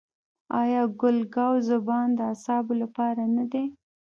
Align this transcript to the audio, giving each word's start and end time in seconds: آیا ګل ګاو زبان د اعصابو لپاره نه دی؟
آیا 0.61 0.81
ګل 1.01 1.17
ګاو 1.35 1.55
زبان 1.69 2.07
د 2.17 2.19
اعصابو 2.29 2.73
لپاره 2.81 3.23
نه 3.35 3.45
دی؟ 3.51 3.65